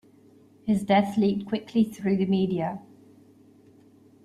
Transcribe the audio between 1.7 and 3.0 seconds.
through the media.